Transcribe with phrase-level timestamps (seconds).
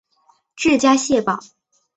[0.55, 1.39] 治谢家堡。